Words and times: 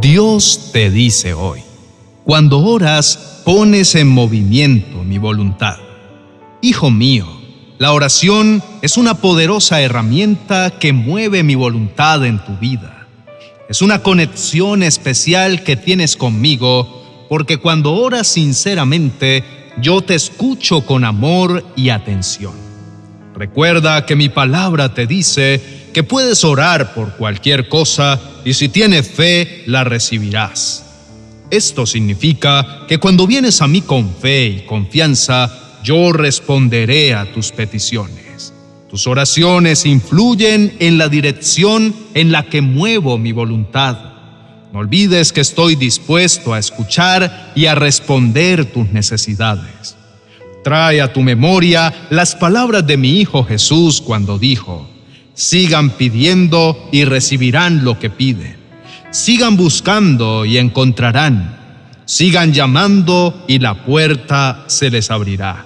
Dios 0.00 0.70
te 0.72 0.90
dice 0.90 1.34
hoy, 1.34 1.60
cuando 2.24 2.60
oras, 2.60 3.42
pones 3.44 3.94
en 3.94 4.08
movimiento 4.08 5.04
mi 5.04 5.18
voluntad. 5.18 5.76
Hijo 6.62 6.90
mío, 6.90 7.26
la 7.76 7.92
oración 7.92 8.62
es 8.80 8.96
una 8.96 9.14
poderosa 9.14 9.82
herramienta 9.82 10.70
que 10.70 10.94
mueve 10.94 11.42
mi 11.42 11.54
voluntad 11.54 12.24
en 12.24 12.42
tu 12.42 12.56
vida. 12.56 13.08
Es 13.68 13.82
una 13.82 14.02
conexión 14.02 14.82
especial 14.82 15.64
que 15.64 15.76
tienes 15.76 16.16
conmigo 16.16 17.26
porque 17.28 17.58
cuando 17.58 17.92
oras 17.92 18.26
sinceramente, 18.26 19.44
yo 19.82 20.00
te 20.00 20.14
escucho 20.14 20.86
con 20.86 21.04
amor 21.04 21.62
y 21.76 21.90
atención. 21.90 22.54
Recuerda 23.34 24.06
que 24.06 24.16
mi 24.16 24.30
palabra 24.30 24.94
te 24.94 25.06
dice 25.06 25.60
que 25.92 26.02
puedes 26.02 26.42
orar 26.42 26.94
por 26.94 27.16
cualquier 27.16 27.68
cosa 27.68 28.18
y 28.44 28.54
si 28.54 28.68
tienes 28.68 29.08
fe, 29.08 29.62
la 29.66 29.84
recibirás. 29.84 30.84
Esto 31.50 31.84
significa 31.84 32.84
que 32.88 32.98
cuando 32.98 33.26
vienes 33.26 33.60
a 33.60 33.66
mí 33.66 33.80
con 33.80 34.14
fe 34.14 34.46
y 34.46 34.66
confianza, 34.66 35.78
yo 35.82 36.12
responderé 36.12 37.14
a 37.14 37.32
tus 37.32 37.50
peticiones. 37.50 38.52
Tus 38.88 39.06
oraciones 39.06 39.86
influyen 39.86 40.76
en 40.78 40.98
la 40.98 41.08
dirección 41.08 41.94
en 42.14 42.32
la 42.32 42.46
que 42.46 42.60
muevo 42.60 43.18
mi 43.18 43.32
voluntad. 43.32 43.98
No 44.72 44.80
olvides 44.80 45.32
que 45.32 45.40
estoy 45.40 45.74
dispuesto 45.74 46.54
a 46.54 46.58
escuchar 46.58 47.52
y 47.56 47.66
a 47.66 47.74
responder 47.74 48.66
tus 48.66 48.90
necesidades. 48.90 49.96
Trae 50.62 51.00
a 51.00 51.12
tu 51.12 51.22
memoria 51.22 52.08
las 52.10 52.36
palabras 52.36 52.86
de 52.86 52.96
mi 52.96 53.20
Hijo 53.20 53.44
Jesús 53.44 54.00
cuando 54.00 54.38
dijo, 54.38 54.88
Sigan 55.34 55.90
pidiendo 55.90 56.88
y 56.92 57.04
recibirán 57.04 57.84
lo 57.84 57.98
que 57.98 58.10
piden. 58.10 58.56
Sigan 59.10 59.56
buscando 59.56 60.44
y 60.44 60.58
encontrarán. 60.58 61.58
Sigan 62.04 62.52
llamando 62.52 63.44
y 63.48 63.58
la 63.58 63.84
puerta 63.84 64.64
se 64.66 64.90
les 64.90 65.10
abrirá. 65.10 65.64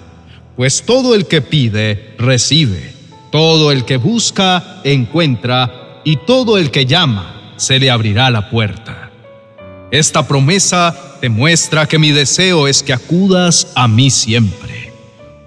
Pues 0.57 0.85
todo 0.85 1.15
el 1.15 1.27
que 1.27 1.42
pide, 1.42 2.15
recibe. 2.19 2.95
Todo 3.33 3.73
el 3.73 3.85
que 3.85 3.97
busca, 3.97 4.81
encuentra. 4.85 6.01
Y 6.05 6.17
todo 6.27 6.59
el 6.59 6.70
que 6.70 6.87
llama, 6.87 7.55
se 7.57 7.79
le 7.79 7.91
abrirá 7.91 8.31
la 8.31 8.51
puerta. 8.51 9.11
Esta 9.91 10.27
promesa 10.27 10.95
demuestra 11.20 11.87
que 11.87 11.98
mi 11.98 12.11
deseo 12.11 12.69
es 12.69 12.83
que 12.83 12.92
acudas 12.92 13.69
a 13.75 13.89
mí 13.89 14.11
siempre. 14.11 14.92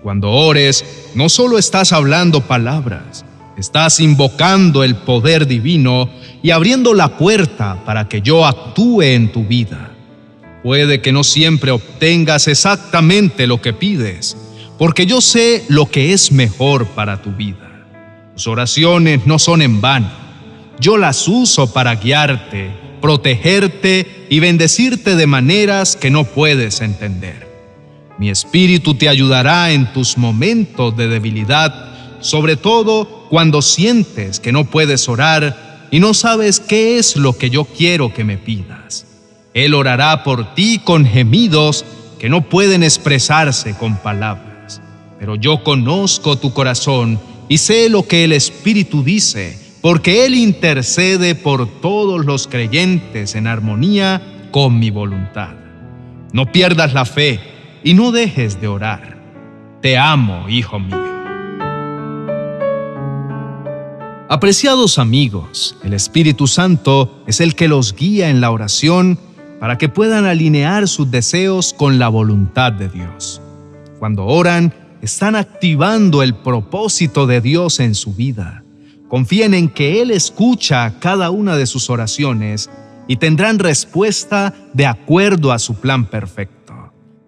Cuando 0.02 0.32
ores, 0.32 0.86
no 1.16 1.30
solo 1.30 1.58
estás 1.58 1.92
hablando 1.92 2.42
palabras, 2.42 3.26
Estás 3.58 4.00
invocando 4.00 4.84
el 4.84 4.96
poder 4.96 5.48
divino 5.48 6.10
y 6.44 6.52
abriendo 6.52 6.94
la 6.94 7.18
puerta 7.18 7.84
para 7.86 8.08
que 8.08 8.22
yo 8.22 8.46
actúe 8.46 9.02
en 9.02 9.32
tu 9.32 9.46
vida. 9.46 9.92
Puede 10.62 11.02
que 11.02 11.12
no 11.12 11.24
siempre 11.24 11.72
obtengas 11.72 12.48
exactamente 12.48 13.48
lo 13.48 13.60
que 13.60 13.74
pides, 13.74 14.38
porque 14.78 15.08
yo 15.08 15.22
sé 15.22 15.66
lo 15.70 15.88
que 15.88 16.14
es 16.14 16.32
mejor 16.32 16.86
para 16.90 17.24
tu 17.24 17.32
vida. 17.32 17.88
Tus 18.36 18.46
oraciones 18.46 19.26
no 19.26 19.40
son 19.40 19.64
en 19.64 19.82
vano. 19.82 20.12
Yo 20.80 20.98
las 20.98 21.28
uso 21.28 21.74
para 21.74 21.96
guiarte, 21.96 22.70
protegerte 23.02 24.28
y 24.30 24.40
bendecirte 24.40 25.16
de 25.16 25.26
maneras 25.26 25.96
que 25.96 26.12
no 26.12 26.26
puedes 26.26 26.82
entender. 26.82 27.48
Mi 28.20 28.30
espíritu 28.30 28.94
te 28.94 29.10
ayudará 29.10 29.72
en 29.72 29.92
tus 29.94 30.16
momentos 30.16 30.96
de 30.96 31.08
debilidad 31.08 31.88
sobre 32.20 32.56
todo 32.56 33.17
cuando 33.30 33.62
sientes 33.62 34.40
que 34.40 34.52
no 34.52 34.66
puedes 34.66 35.08
orar 35.10 35.88
y 35.92 36.00
no 36.00 36.14
sabes 36.14 36.60
qué 36.60 36.98
es 36.98 37.16
lo 37.16 37.38
que 37.38 37.50
yo 37.50 37.66
quiero 37.66 38.14
que 38.14 38.24
me 38.24 38.38
pidas. 38.38 39.06
Él 39.54 39.74
orará 39.74 40.24
por 40.24 40.54
ti 40.54 40.80
con 40.84 41.06
gemidos 41.06 41.86
que 42.20 42.30
no 42.30 42.42
pueden 42.42 42.84
expresarse 42.84 43.76
con 43.76 43.98
palabras. 43.98 44.82
Pero 45.20 45.36
yo 45.36 45.64
conozco 45.64 46.38
tu 46.38 46.54
corazón 46.54 47.20
y 47.50 47.58
sé 47.58 47.90
lo 47.90 48.08
que 48.08 48.24
el 48.24 48.34
Espíritu 48.34 49.04
dice, 49.04 49.58
porque 49.82 50.26
Él 50.26 50.36
intercede 50.36 51.36
por 51.36 51.68
todos 51.82 52.26
los 52.26 52.48
creyentes 52.48 53.36
en 53.36 53.48
armonía 53.48 54.22
con 54.52 54.80
mi 54.80 54.90
voluntad. 54.90 55.56
No 56.34 56.52
pierdas 56.52 56.94
la 56.94 57.06
fe 57.06 57.40
y 57.84 57.94
no 57.94 58.12
dejes 58.12 58.60
de 58.60 58.68
orar. 58.68 59.18
Te 59.82 59.98
amo, 59.98 60.50
hijo 60.50 60.80
mío. 60.80 61.17
Apreciados 64.30 65.00
amigos, 65.00 65.78
el 65.84 65.94
Espíritu 65.94 66.48
Santo 66.48 67.24
es 67.28 67.40
el 67.40 67.56
que 67.56 67.70
los 67.70 67.96
guía 67.96 68.30
en 68.30 68.42
la 68.42 68.52
oración 68.52 69.18
para 69.62 69.78
que 69.78 69.88
puedan 69.88 70.26
alinear 70.26 70.90
sus 70.90 71.10
deseos 71.10 71.74
con 71.74 71.98
la 71.98 72.10
voluntad 72.10 72.74
de 72.74 72.90
Dios. 72.90 73.42
Cuando 74.00 74.26
oran, 74.26 74.74
están 75.02 75.38
activando 75.38 76.24
el 76.24 76.36
propósito 76.36 77.26
de 77.26 77.40
Dios 77.40 77.80
en 77.80 77.96
su 77.96 78.14
vida. 78.16 78.66
Confíen 79.08 79.54
en 79.54 79.70
que 79.70 80.02
Él 80.02 80.12
escucha 80.12 80.96
cada 81.00 81.30
una 81.30 81.56
de 81.56 81.66
sus 81.66 81.90
oraciones 81.90 82.70
y 83.08 83.16
tendrán 83.16 83.60
respuesta 83.60 84.54
de 84.74 84.88
acuerdo 84.88 85.54
a 85.54 85.60
su 85.60 85.76
plan 85.76 86.06
perfecto. 86.06 86.74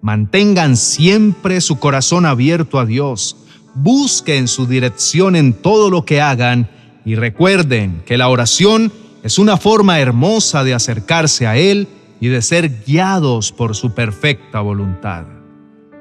Mantengan 0.01 0.75
siempre 0.75 1.61
su 1.61 1.79
corazón 1.79 2.25
abierto 2.25 2.77
a 2.77 2.85
Dios. 2.85 3.37
Busquen 3.73 4.49
su 4.49 4.65
dirección 4.65 5.37
en 5.37 5.53
todo 5.53 5.89
lo 5.89 6.03
que 6.03 6.19
hagan 6.19 6.67
y 7.05 7.15
recuerden 7.15 8.03
que 8.05 8.17
la 8.17 8.29
oración 8.29 8.91
es 9.23 9.37
una 9.37 9.57
forma 9.57 9.99
hermosa 9.99 10.63
de 10.63 10.73
acercarse 10.73 11.47
a 11.47 11.57
Él 11.57 11.87
y 12.21 12.27
de 12.27 12.41
ser 12.41 12.83
guiados 12.85 13.51
por 13.51 13.75
su 13.75 13.93
perfecta 13.93 14.61
voluntad. 14.61 15.25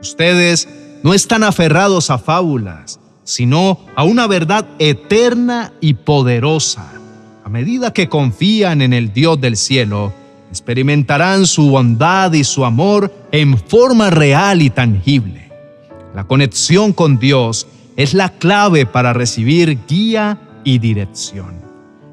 Ustedes 0.00 0.68
no 1.02 1.14
están 1.14 1.42
aferrados 1.44 2.10
a 2.10 2.18
fábulas, 2.18 3.00
sino 3.24 3.80
a 3.94 4.04
una 4.04 4.26
verdad 4.26 4.66
eterna 4.78 5.72
y 5.80 5.94
poderosa. 5.94 6.92
A 7.44 7.48
medida 7.48 7.92
que 7.92 8.08
confían 8.08 8.82
en 8.82 8.92
el 8.92 9.12
Dios 9.12 9.40
del 9.40 9.56
cielo, 9.56 10.12
experimentarán 10.50 11.46
su 11.46 11.70
bondad 11.70 12.32
y 12.32 12.44
su 12.44 12.64
amor 12.64 13.12
en 13.32 13.58
forma 13.58 14.10
real 14.10 14.62
y 14.62 14.70
tangible. 14.70 15.50
La 16.14 16.24
conexión 16.24 16.92
con 16.92 17.18
Dios 17.18 17.66
es 17.96 18.14
la 18.14 18.30
clave 18.30 18.86
para 18.86 19.12
recibir 19.12 19.78
guía 19.88 20.38
y 20.64 20.78
dirección. 20.78 21.60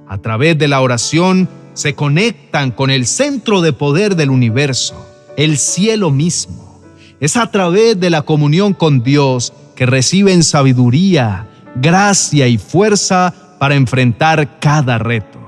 A 0.07 0.17
través 0.19 0.57
de 0.57 0.67
la 0.67 0.81
oración 0.81 1.49
se 1.73 1.93
conectan 1.95 2.71
con 2.71 2.89
el 2.89 3.05
centro 3.05 3.61
de 3.61 3.73
poder 3.73 4.15
del 4.15 4.29
universo, 4.29 4.95
el 5.37 5.57
cielo 5.57 6.11
mismo. 6.11 6.81
Es 7.19 7.37
a 7.37 7.51
través 7.51 7.99
de 7.99 8.09
la 8.09 8.21
comunión 8.21 8.73
con 8.73 9.03
Dios 9.03 9.53
que 9.75 9.85
reciben 9.85 10.43
sabiduría, 10.43 11.47
gracia 11.75 12.47
y 12.47 12.57
fuerza 12.57 13.33
para 13.59 13.75
enfrentar 13.75 14.59
cada 14.59 14.97
reto. 14.97 15.39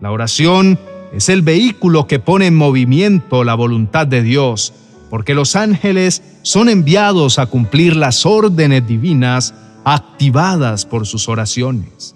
La 0.00 0.10
oración 0.10 0.78
es 1.12 1.28
el 1.28 1.42
vehículo 1.42 2.06
que 2.06 2.18
pone 2.18 2.46
en 2.46 2.56
movimiento 2.56 3.44
la 3.44 3.54
voluntad 3.54 4.06
de 4.06 4.22
Dios, 4.22 4.72
porque 5.10 5.34
los 5.34 5.56
ángeles 5.56 6.22
son 6.42 6.68
enviados 6.68 7.38
a 7.38 7.46
cumplir 7.46 7.96
las 7.96 8.24
órdenes 8.24 8.86
divinas 8.86 9.54
activadas 9.84 10.86
por 10.86 11.06
sus 11.06 11.28
oraciones. 11.28 12.14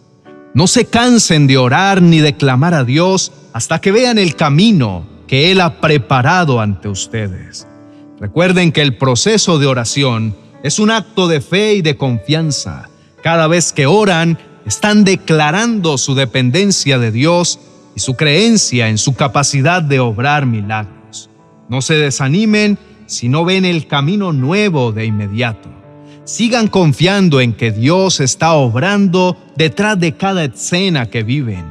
No 0.55 0.69
se 0.69 0.85
cansen 0.87 1.49
de 1.49 1.59
orar 1.59 2.01
ni 2.01 2.21
de 2.21 2.37
clamar 2.37 2.75
a 2.75 2.85
Dios 2.85 3.33
hasta 3.53 3.81
que 3.81 3.91
vean 3.91 4.19
el 4.19 4.37
camino 4.37 5.05
que 5.27 5.51
Él 5.51 5.61
ha 5.61 5.81
preparado 5.81 6.61
ante 6.61 6.89
ustedes. 6.89 7.67
Recuerden 8.21 8.71
que 8.71 8.81
el 8.81 8.97
proceso 8.97 9.59
de 9.59 9.67
oración 9.67 10.37
es 10.63 10.79
un 10.79 10.93
acto 10.93 11.27
de 11.27 11.41
fe 11.41 11.75
y 11.75 11.83
de 11.83 11.97
confianza. 11.97 12.89
Cada 13.23 13.49
vez 13.49 13.73
que 13.73 13.87
oran, 13.87 14.39
están 14.65 15.03
declarando 15.03 15.99
su 15.99 16.15
dependencia 16.15 17.01
de 17.01 17.11
Dios 17.11 17.59
y 17.97 18.01
su 18.01 18.15
creencia 18.15 18.89
en 18.89 18.99
su 18.99 19.17
capacidad 19.17 19.83
de 19.83 19.99
obrar 19.99 20.47
milagros. 20.47 21.31
No 21.69 21.83
se 21.83 21.95
desanimen 21.95 22.79
si 23.07 23.29
no 23.29 23.45
ven 23.45 23.65
el 23.65 23.89
camino 23.89 24.33
nuevo 24.33 24.93
de 24.93 25.05
inmediato. 25.05 25.69
Sigan 26.25 26.69
confiando 26.69 27.43
en 27.43 27.53
que 27.53 27.71
Dios 27.71 28.21
está 28.21 28.55
obrando 28.55 29.37
detrás 29.57 30.01
de 30.01 30.17
cada 30.17 30.45
escena 30.45 31.11
que 31.11 31.23
viven. 31.23 31.67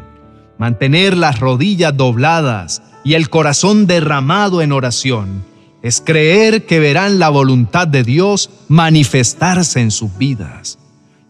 Mantener 0.60 1.18
las 1.18 1.40
rodillas 1.40 1.98
dobladas 1.98 2.84
y 3.04 3.16
el 3.16 3.32
corazón 3.32 3.88
derramado 3.88 4.62
en 4.62 4.72
oración 4.72 5.44
es 5.82 6.02
creer 6.06 6.68
que 6.68 6.80
verán 6.80 7.18
la 7.18 7.30
voluntad 7.30 7.88
de 7.88 8.04
Dios 8.04 8.52
manifestarse 8.68 9.82
en 9.82 9.90
sus 9.90 10.16
vidas. 10.20 10.78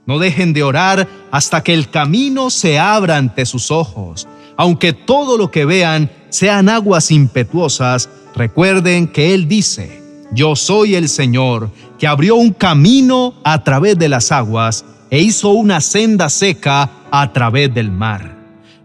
No 0.05 0.19
dejen 0.19 0.51
de 0.51 0.63
orar 0.63 1.07
hasta 1.31 1.63
que 1.63 1.73
el 1.73 1.89
camino 1.89 2.49
se 2.49 2.77
abra 2.77 3.15
ante 3.15 3.45
sus 3.45 3.71
ojos. 3.71 4.27
Aunque 4.57 4.91
todo 4.91 5.37
lo 5.37 5.49
que 5.49 5.63
vean 5.63 6.11
sean 6.27 6.67
aguas 6.67 7.09
impetuosas, 7.09 8.09
recuerden 8.35 9.07
que 9.07 9.33
Él 9.33 9.47
dice, 9.47 10.02
yo 10.33 10.55
soy 10.55 10.95
el 10.95 11.09
Señor, 11.09 11.69
que 11.99 12.07
abrió 12.07 12.35
un 12.35 12.51
camino 12.51 13.35
a 13.43 13.63
través 13.63 13.97
de 13.97 14.09
las 14.09 14.31
aguas 14.31 14.83
e 15.09 15.21
hizo 15.21 15.49
una 15.49 15.79
senda 15.79 16.29
seca 16.29 16.89
a 17.11 17.31
través 17.33 17.73
del 17.73 17.91
mar. 17.91 18.35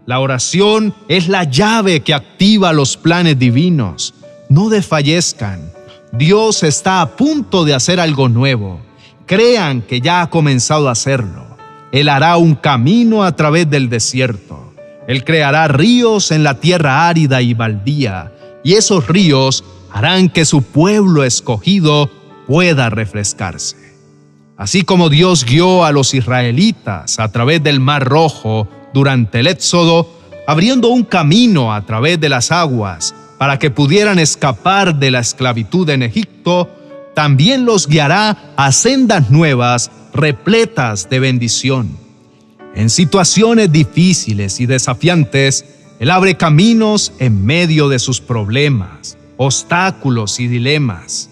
La 0.05 0.19
oración 0.19 0.93
es 1.07 1.27
la 1.27 1.43
llave 1.43 2.01
que 2.01 2.13
activa 2.13 2.73
los 2.73 2.97
planes 2.97 3.37
divinos. 3.37 4.13
No 4.49 4.69
desfallezcan. 4.69 5.71
Dios 6.11 6.63
está 6.63 7.01
a 7.01 7.15
punto 7.15 7.65
de 7.65 7.73
hacer 7.75 7.99
algo 7.99 8.29
nuevo. 8.29 8.79
Crean 9.25 9.81
que 9.81 10.01
ya 10.01 10.21
ha 10.21 10.29
comenzado 10.29 10.89
a 10.89 10.93
hacerlo. 10.93 11.45
Él 11.91 12.09
hará 12.09 12.37
un 12.37 12.55
camino 12.55 13.23
a 13.23 13.35
través 13.35 13.69
del 13.69 13.89
desierto. 13.89 14.73
Él 15.07 15.23
creará 15.23 15.67
ríos 15.67 16.31
en 16.31 16.43
la 16.43 16.59
tierra 16.59 17.07
árida 17.07 17.41
y 17.41 17.55
baldía, 17.55 18.31
y 18.63 18.73
esos 18.73 19.07
ríos 19.07 19.63
harán 19.91 20.29
que 20.29 20.45
su 20.45 20.61
pueblo 20.61 21.23
escogido 21.23 22.09
pueda 22.47 22.89
refrescarse. 22.89 23.77
Así 24.57 24.83
como 24.83 25.09
Dios 25.09 25.45
guió 25.45 25.85
a 25.85 25.91
los 25.91 26.13
israelitas 26.13 27.19
a 27.19 27.31
través 27.31 27.63
del 27.63 27.79
Mar 27.79 28.03
Rojo 28.03 28.67
durante 28.93 29.39
el 29.39 29.47
Éxodo, 29.47 30.09
abriendo 30.47 30.89
un 30.89 31.03
camino 31.03 31.73
a 31.73 31.85
través 31.85 32.19
de 32.19 32.27
las 32.27 32.51
aguas 32.51 33.15
para 33.37 33.57
que 33.57 33.71
pudieran 33.71 34.19
escapar 34.19 34.95
de 34.95 35.11
la 35.11 35.19
esclavitud 35.19 35.89
en 35.89 36.03
Egipto, 36.03 36.69
también 37.15 37.65
los 37.65 37.87
guiará 37.87 38.53
a 38.57 38.71
sendas 38.71 39.29
nuevas 39.29 39.91
repletas 40.13 41.09
de 41.09 41.19
bendición. 41.19 41.97
En 42.75 42.89
situaciones 42.89 43.71
difíciles 43.71 44.59
y 44.59 44.65
desafiantes, 44.65 45.65
Él 45.99 46.11
abre 46.11 46.35
caminos 46.35 47.13
en 47.19 47.45
medio 47.45 47.89
de 47.89 47.99
sus 47.99 48.21
problemas, 48.21 49.17
obstáculos 49.41 50.41
y 50.41 50.47
dilemas. 50.49 51.29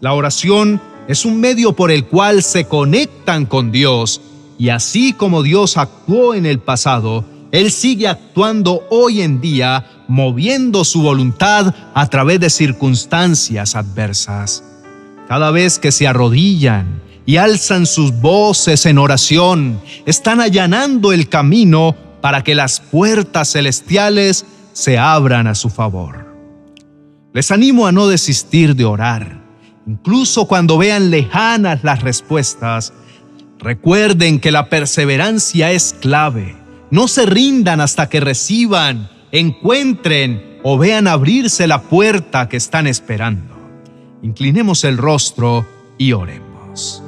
La 0.00 0.14
oración 0.14 0.80
es 1.08 1.24
un 1.24 1.40
medio 1.40 1.74
por 1.74 1.90
el 1.90 2.04
cual 2.04 2.44
se 2.44 2.66
conectan 2.66 3.46
con 3.46 3.72
Dios 3.72 4.20
y 4.58 4.68
así 4.68 5.12
como 5.12 5.42
Dios 5.42 5.76
actuó 5.76 6.34
en 6.34 6.46
el 6.46 6.60
pasado, 6.60 7.24
Él 7.50 7.72
sigue 7.72 8.06
actuando 8.06 8.86
hoy 8.90 9.22
en 9.22 9.40
día, 9.40 10.04
moviendo 10.06 10.84
su 10.84 11.02
voluntad 11.02 11.74
a 11.94 12.06
través 12.06 12.38
de 12.38 12.48
circunstancias 12.48 13.74
adversas. 13.74 14.62
Cada 15.26 15.50
vez 15.50 15.80
que 15.80 15.90
se 15.90 16.06
arrodillan 16.06 17.02
y 17.26 17.38
alzan 17.38 17.86
sus 17.86 18.12
voces 18.20 18.86
en 18.86 18.98
oración, 18.98 19.80
están 20.06 20.40
allanando 20.40 21.12
el 21.12 21.28
camino 21.28 21.96
para 22.20 22.44
que 22.44 22.54
las 22.54 22.78
puertas 22.78 23.50
celestiales 23.50 24.46
se 24.72 24.96
abran 24.96 25.48
a 25.48 25.56
su 25.56 25.70
favor. 25.70 26.27
Les 27.38 27.52
animo 27.52 27.86
a 27.86 27.92
no 27.92 28.08
desistir 28.08 28.74
de 28.74 28.84
orar 28.84 29.38
Incluso 29.86 30.48
cuando 30.48 30.76
vean 30.76 31.12
lejanas 31.12 31.84
las 31.84 32.02
respuestas, 32.02 32.92
recuerden 33.60 34.40
que 34.40 34.50
la 34.50 34.68
perseverancia 34.68 35.70
es 35.70 35.94
clave. 36.00 36.56
No 36.90 37.06
se 37.06 37.26
rindan 37.26 37.80
hasta 37.80 38.08
que 38.08 38.18
reciban, 38.18 39.08
encuentren 39.30 40.58
o 40.64 40.78
vean 40.78 41.06
abrirse 41.06 41.68
la 41.68 41.82
puerta 41.82 42.48
que 42.48 42.56
están 42.56 42.88
esperando. 42.88 43.54
Inclinemos 44.20 44.82
el 44.82 44.98
rostro 44.98 45.64
y 45.96 46.14
oremos. 46.14 47.04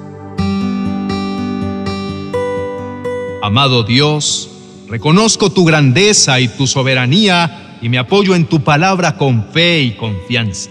Amado 3.43 3.82
Dios, 3.82 4.50
reconozco 4.91 5.51
tu 5.51 5.65
grandeza 5.65 6.41
y 6.41 6.49
tu 6.49 6.67
soberanía 6.67 7.79
y 7.81 7.89
me 7.89 7.99
apoyo 7.99 8.35
en 8.35 8.47
tu 8.47 8.63
palabra 8.63 9.17
con 9.17 9.47
fe 9.53 9.81
y 9.83 9.93
confianza. 9.93 10.71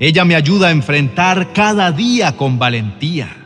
Ella 0.00 0.24
me 0.24 0.34
ayuda 0.34 0.68
a 0.68 0.72
enfrentar 0.72 1.52
cada 1.52 1.92
día 1.92 2.36
con 2.36 2.58
valentía. 2.58 3.44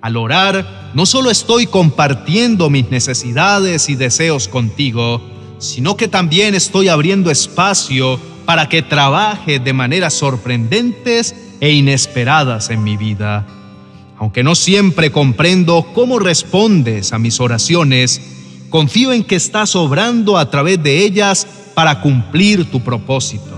Al 0.00 0.16
orar, 0.16 0.90
no 0.94 1.06
solo 1.06 1.30
estoy 1.30 1.66
compartiendo 1.66 2.70
mis 2.70 2.90
necesidades 2.90 3.88
y 3.88 3.94
deseos 3.94 4.48
contigo, 4.48 5.22
sino 5.58 5.96
que 5.96 6.08
también 6.08 6.54
estoy 6.54 6.88
abriendo 6.88 7.30
espacio 7.30 8.18
para 8.46 8.68
que 8.68 8.82
trabaje 8.82 9.60
de 9.60 9.72
maneras 9.72 10.14
sorprendentes 10.14 11.36
e 11.60 11.70
inesperadas 11.70 12.70
en 12.70 12.82
mi 12.82 12.96
vida. 12.96 13.46
Aunque 14.18 14.42
no 14.42 14.54
siempre 14.54 15.12
comprendo 15.12 15.86
cómo 15.94 16.18
respondes 16.18 17.12
a 17.12 17.18
mis 17.18 17.38
oraciones, 17.38 18.41
confío 18.72 19.12
en 19.12 19.22
que 19.22 19.36
estás 19.36 19.76
obrando 19.76 20.38
a 20.38 20.48
través 20.48 20.82
de 20.82 21.04
ellas 21.04 21.46
para 21.74 22.00
cumplir 22.00 22.70
tu 22.70 22.80
propósito. 22.80 23.52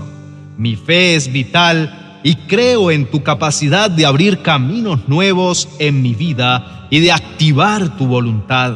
Mi 0.57 0.75
fe 0.75 1.15
es 1.15 1.31
vital 1.31 2.19
y 2.21 2.35
creo 2.35 2.91
en 2.91 3.09
tu 3.09 3.23
capacidad 3.23 3.89
de 3.89 4.05
abrir 4.05 4.41
caminos 4.41 5.07
nuevos 5.07 5.69
en 5.79 6.01
mi 6.01 6.13
vida 6.13 6.87
y 6.91 6.99
de 6.99 7.13
activar 7.13 7.97
tu 7.97 8.07
voluntad. 8.07 8.75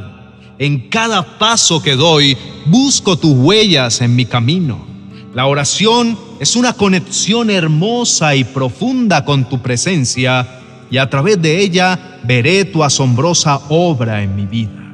En 0.58 0.88
cada 0.88 1.38
paso 1.38 1.82
que 1.82 1.98
doy, 1.98 2.38
busco 2.66 3.18
tus 3.18 3.34
huellas 3.34 4.00
en 4.00 4.16
mi 4.16 4.26
camino. 4.26 4.88
La 5.36 5.46
oración 5.46 6.18
es 6.40 6.56
una 6.56 6.72
conexión 6.72 7.50
hermosa 7.50 8.34
y 8.36 8.46
profunda 8.46 9.26
con 9.26 9.44
tu 9.50 9.62
presencia 9.62 10.48
y 10.90 11.00
a 11.00 11.10
través 11.10 11.42
de 11.42 11.60
ella 11.60 12.18
veré 12.24 12.64
tu 12.64 12.82
asombrosa 12.82 13.60
obra 13.68 14.24
en 14.24 14.38
mi 14.38 14.46
vida. 14.46 14.89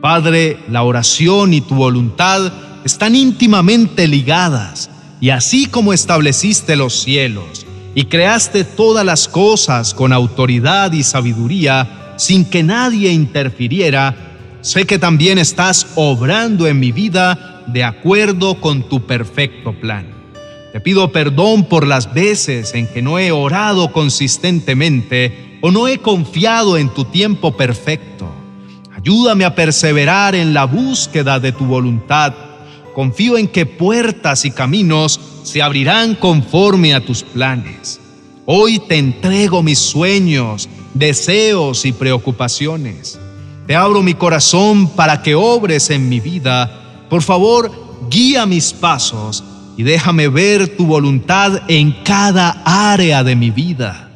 Padre, 0.00 0.58
la 0.68 0.84
oración 0.84 1.52
y 1.52 1.60
tu 1.60 1.74
voluntad 1.74 2.52
están 2.84 3.16
íntimamente 3.16 4.06
ligadas 4.06 4.88
y 5.20 5.30
así 5.30 5.66
como 5.66 5.92
estableciste 5.92 6.76
los 6.76 7.02
cielos, 7.02 7.66
y 7.96 8.04
creaste 8.04 8.62
todas 8.62 9.04
las 9.04 9.26
cosas 9.26 9.94
con 9.94 10.12
autoridad 10.12 10.92
y 10.92 11.02
sabiduría 11.02 12.14
sin 12.16 12.44
que 12.44 12.62
nadie 12.62 13.10
interfiriera, 13.10 14.14
sé 14.60 14.86
que 14.86 15.00
también 15.00 15.38
estás 15.38 15.88
obrando 15.96 16.68
en 16.68 16.78
mi 16.78 16.92
vida 16.92 17.64
de 17.66 17.82
acuerdo 17.82 18.60
con 18.60 18.88
tu 18.88 19.04
perfecto 19.04 19.72
plan. 19.72 20.06
Te 20.72 20.80
pido 20.80 21.10
perdón 21.10 21.64
por 21.64 21.84
las 21.84 22.14
veces 22.14 22.72
en 22.74 22.86
que 22.86 23.02
no 23.02 23.18
he 23.18 23.32
orado 23.32 23.90
consistentemente 23.90 25.58
o 25.60 25.72
no 25.72 25.88
he 25.88 25.98
confiado 25.98 26.76
en 26.76 26.88
tu 26.90 27.04
tiempo 27.04 27.56
perfecto. 27.56 28.30
Ayúdame 28.98 29.44
a 29.44 29.54
perseverar 29.54 30.34
en 30.34 30.52
la 30.52 30.64
búsqueda 30.64 31.38
de 31.38 31.52
tu 31.52 31.64
voluntad. 31.64 32.34
Confío 32.96 33.38
en 33.38 33.46
que 33.46 33.64
puertas 33.64 34.44
y 34.44 34.50
caminos 34.50 35.20
se 35.44 35.62
abrirán 35.62 36.16
conforme 36.16 36.94
a 36.94 37.04
tus 37.04 37.22
planes. 37.22 38.00
Hoy 38.44 38.80
te 38.80 38.98
entrego 38.98 39.62
mis 39.62 39.78
sueños, 39.78 40.68
deseos 40.94 41.84
y 41.84 41.92
preocupaciones. 41.92 43.20
Te 43.68 43.76
abro 43.76 44.02
mi 44.02 44.14
corazón 44.14 44.88
para 44.88 45.22
que 45.22 45.36
obres 45.36 45.90
en 45.90 46.08
mi 46.08 46.18
vida. 46.18 47.06
Por 47.08 47.22
favor, 47.22 47.70
guía 48.10 48.46
mis 48.46 48.72
pasos 48.72 49.44
y 49.76 49.84
déjame 49.84 50.26
ver 50.26 50.76
tu 50.76 50.86
voluntad 50.86 51.62
en 51.68 51.92
cada 52.02 52.62
área 52.64 53.22
de 53.22 53.36
mi 53.36 53.50
vida. 53.50 54.10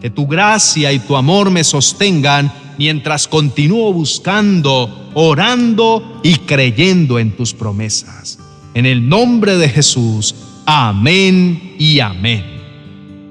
Que 0.00 0.10
tu 0.10 0.28
gracia 0.28 0.92
y 0.92 1.00
tu 1.00 1.16
amor 1.16 1.50
me 1.50 1.64
sostengan 1.64 2.61
mientras 2.78 3.28
continúo 3.28 3.92
buscando, 3.92 5.10
orando 5.14 6.20
y 6.22 6.36
creyendo 6.36 7.18
en 7.18 7.36
tus 7.36 7.54
promesas. 7.54 8.38
En 8.74 8.86
el 8.86 9.08
nombre 9.08 9.56
de 9.56 9.68
Jesús, 9.68 10.34
Amén 10.64 11.74
y 11.76 11.98
amén. 11.98 12.44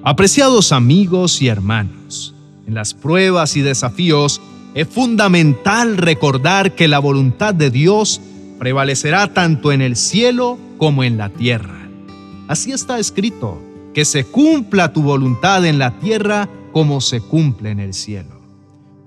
Apreciados 0.03 0.73
amigos 0.73 1.41
y 1.41 1.47
hermanos, 1.47 2.35
en 2.67 2.73
las 2.73 2.93
pruebas 2.93 3.55
y 3.55 3.61
desafíos 3.61 4.41
es 4.73 4.87
fundamental 4.87 5.95
recordar 5.95 6.75
que 6.75 6.89
la 6.89 6.99
voluntad 6.99 7.53
de 7.53 7.71
Dios 7.71 8.19
prevalecerá 8.59 9.33
tanto 9.33 9.71
en 9.71 9.81
el 9.81 9.95
cielo 9.95 10.59
como 10.77 11.05
en 11.05 11.17
la 11.17 11.29
tierra. 11.29 11.87
Así 12.49 12.73
está 12.73 12.99
escrito, 12.99 13.61
que 13.93 14.03
se 14.03 14.25
cumpla 14.25 14.91
tu 14.91 15.01
voluntad 15.01 15.65
en 15.65 15.79
la 15.79 15.99
tierra 15.99 16.49
como 16.73 16.99
se 16.99 17.21
cumple 17.21 17.71
en 17.71 17.79
el 17.79 17.93
cielo. 17.93 18.40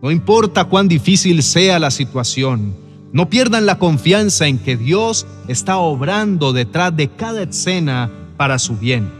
No 0.05 0.11
importa 0.11 0.65
cuán 0.65 0.87
difícil 0.87 1.43
sea 1.43 1.79
la 1.79 1.91
situación, 1.91 2.75
no 3.15 3.31
pierdan 3.31 3.65
la 3.65 3.79
confianza 3.79 4.47
en 4.47 4.59
que 4.59 4.77
Dios 4.77 5.27
está 5.49 5.79
obrando 5.79 6.53
detrás 6.53 6.95
de 6.95 7.09
cada 7.09 7.45
escena 7.45 8.11
para 8.37 8.59
su 8.59 8.77
bien. 8.77 9.11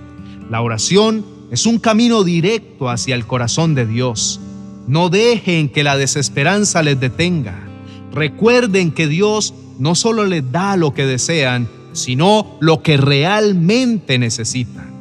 La 0.51 0.61
oración 0.61 1.25
es 1.51 1.65
un 1.65 1.79
camino 1.79 2.23
directo 2.23 2.91
hacia 2.91 3.15
el 3.15 3.27
corazón 3.27 3.75
de 3.75 3.87
Dios. 3.87 4.41
No 4.87 5.09
dejen 5.09 5.71
que 5.71 5.85
la 5.85 5.97
desesperanza 5.97 6.83
les 6.83 7.01
detenga. 7.01 7.67
Recuerden 8.13 8.93
que 8.93 9.09
Dios 9.09 9.55
no 9.79 9.95
solo 9.95 10.27
les 10.27 10.53
da 10.53 10.77
lo 10.77 10.93
que 10.93 11.07
desean, 11.07 11.67
sino 11.95 12.59
lo 12.61 12.83
que 12.83 12.99
realmente 12.99 14.19
necesitan. 14.19 14.93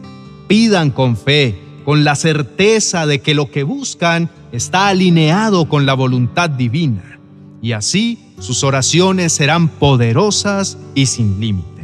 Pidan 0.48 0.92
con 0.92 1.18
fe, 1.18 1.60
con 1.84 2.06
la 2.06 2.16
certeza 2.16 3.06
de 3.06 3.20
que 3.20 3.34
lo 3.34 3.52
que 3.52 3.64
buscan 3.64 4.30
está 4.54 4.90
alineado 4.90 5.68
con 5.68 5.88
la 5.88 5.96
voluntad 5.96 6.48
divina 6.48 7.20
y 7.60 7.72
así 7.72 8.20
sus 8.38 8.64
oraciones 8.64 9.34
serán 9.34 9.68
poderosas 9.68 10.78
y 10.94 11.08
sin 11.08 11.40
límite. 11.40 11.82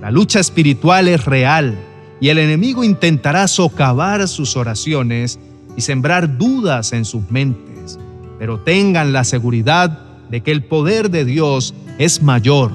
La 0.00 0.10
lucha 0.10 0.40
espiritual 0.40 1.06
es 1.06 1.24
real 1.24 1.78
y 2.20 2.30
el 2.30 2.38
enemigo 2.38 2.82
intentará 2.82 3.46
socavar 3.46 4.26
sus 4.26 4.56
oraciones 4.56 5.38
y 5.76 5.82
sembrar 5.82 6.36
dudas 6.36 6.92
en 6.92 7.04
sus 7.04 7.30
mentes, 7.30 8.00
pero 8.40 8.58
tengan 8.58 9.12
la 9.12 9.22
seguridad 9.22 10.00
de 10.30 10.40
que 10.40 10.50
el 10.50 10.64
poder 10.64 11.10
de 11.10 11.24
Dios 11.24 11.74
es 11.98 12.22
mayor 12.22 12.72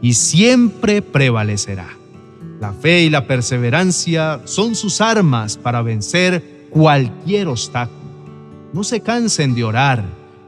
y 0.00 0.14
siempre 0.14 1.02
prevalecerá. 1.02 1.88
La 2.58 2.72
fe 2.72 3.02
y 3.02 3.10
la 3.10 3.26
perseverancia 3.26 4.40
son 4.46 4.74
sus 4.74 5.02
armas 5.02 5.58
para 5.58 5.82
vencer 5.82 6.68
cualquier 6.70 7.48
obstáculo. 7.48 8.01
No 8.72 8.84
se 8.84 9.00
cansen 9.00 9.54
de 9.54 9.64
orar, 9.64 10.02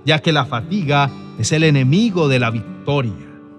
ya 0.06 0.20
que 0.20 0.32
la 0.32 0.46
fatiga 0.46 1.10
es 1.38 1.52
el 1.52 1.62
enemigo 1.62 2.28
de 2.28 2.38
la 2.38 2.50
victoria. 2.50 3.12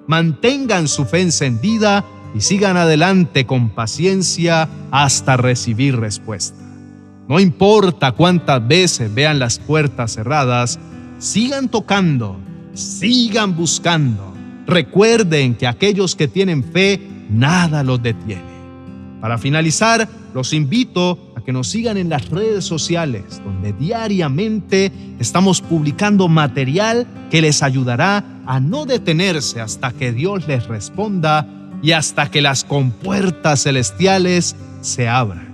Mantengan 0.08 0.88
su 0.88 1.06
fe 1.06 1.22
encendida 1.22 2.04
y 2.34 2.42
sigan 2.42 2.76
adelante 2.76 3.46
con 3.46 3.70
paciencia 3.70 4.68
hasta 4.92 5.38
recibir 5.38 5.98
respuesta. 5.98 6.58
No 7.28 7.40
importa 7.40 8.12
cuántas 8.12 8.68
veces 8.68 9.14
vean 9.14 9.40
las 9.40 9.60
puertas 9.60 10.14
cerradas, 10.14 10.80
sigan 11.20 11.70
tocando, 11.70 12.38
sigan 12.74 13.56
buscando. 13.56 14.34
Recuerden 14.68 15.56
que 15.56 15.68
aquellos 15.68 16.16
que 16.16 16.28
tienen 16.28 16.64
fe, 16.64 17.00
nada 17.30 17.84
los 17.84 18.02
detiene. 18.02 18.56
Para 19.22 19.38
finalizar, 19.38 20.08
los 20.34 20.54
invito 20.54 21.25
que 21.46 21.54
nos 21.54 21.68
sigan 21.68 21.98
en 21.98 22.10
las 22.10 22.30
redes 22.30 22.66
sociales, 22.66 23.42
donde 23.44 23.72
diariamente 23.72 24.92
estamos 25.20 25.62
publicando 25.62 26.28
material 26.28 27.06
que 27.30 27.42
les 27.42 27.62
ayudará 27.62 28.42
a 28.48 28.60
no 28.60 28.86
detenerse 28.86 29.62
hasta 29.62 29.92
que 29.92 30.12
Dios 30.12 30.48
les 30.48 30.68
responda 30.68 31.48
y 31.84 31.92
hasta 31.92 32.32
que 32.32 32.42
las 32.42 32.64
compuertas 32.64 33.64
celestiales 33.64 34.56
se 34.82 35.08
abran. 35.08 35.54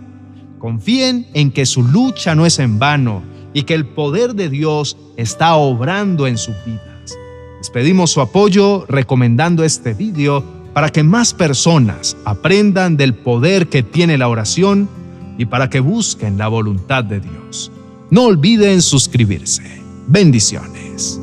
Confíen 0.59 1.27
en 1.33 1.51
que 1.51 1.65
su 1.65 1.83
lucha 1.83 2.35
no 2.35 2.45
es 2.45 2.59
en 2.59 2.79
vano 2.79 3.21
y 3.53 3.63
que 3.63 3.73
el 3.73 3.85
poder 3.85 4.33
de 4.33 4.47
Dios 4.47 4.95
está 5.17 5.55
obrando 5.55 6.25
en 6.25 6.37
sus 6.37 6.55
vidas. 6.65 7.17
Les 7.57 7.69
pedimos 7.69 8.11
su 8.11 8.21
apoyo 8.21 8.85
recomendando 8.87 9.65
este 9.65 9.93
video 9.93 10.43
para 10.73 10.89
que 10.89 11.03
más 11.03 11.33
personas 11.33 12.15
aprendan 12.23 12.95
del 12.95 13.13
poder 13.13 13.67
que 13.67 13.83
tiene 13.83 14.17
la 14.17 14.29
oración 14.29 14.87
y 15.37 15.45
para 15.45 15.69
que 15.69 15.79
busquen 15.79 16.37
la 16.37 16.47
voluntad 16.47 17.03
de 17.03 17.19
Dios. 17.19 17.71
No 18.09 18.23
olviden 18.23 18.81
suscribirse. 18.81 19.63
Bendiciones. 20.07 21.19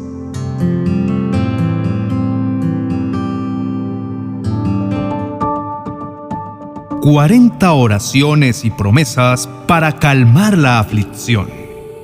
«40 7.02 7.70
oraciones 7.74 8.64
y 8.64 8.70
promesas 8.70 9.48
para 9.66 9.92
calmar 9.98 10.58
la 10.58 10.78
aflicción. 10.78 11.48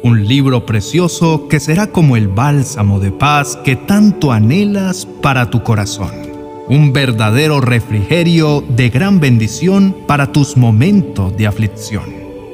Un 0.02 0.26
libro 0.26 0.66
precioso 0.66 1.48
que 1.48 1.60
será 1.60 1.86
como 1.86 2.16
el 2.16 2.28
bálsamo 2.28 3.00
de 3.00 3.10
paz 3.10 3.58
que 3.64 3.76
tanto 3.76 4.32
anhelas 4.32 5.06
para 5.20 5.50
tu 5.50 5.62
corazón. 5.62 6.33
Un 6.68 6.92
verdadero 6.92 7.60
refrigerio 7.60 8.64
de 8.66 8.88
gran 8.88 9.20
bendición 9.20 9.94
para 10.06 10.32
tus 10.32 10.56
momentos 10.56 11.36
de 11.36 11.46
aflicción. 11.46 12.04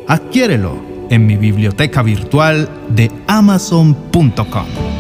Adquiérelo 0.09 0.75
en 1.11 1.27
mi 1.27 1.37
biblioteca 1.37 2.03
virtual 2.03 2.69
de 2.89 3.11
amazon.com. 3.29 5.00